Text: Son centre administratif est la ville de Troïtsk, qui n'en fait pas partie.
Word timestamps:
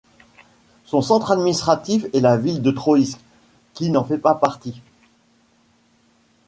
Son 0.83 1.03
centre 1.03 1.29
administratif 1.31 2.07
est 2.11 2.21
la 2.21 2.35
ville 2.35 2.63
de 2.63 2.71
Troïtsk, 2.71 3.19
qui 3.75 3.91
n'en 3.91 4.03
fait 4.03 4.17
pas 4.17 4.33
partie. 4.33 4.81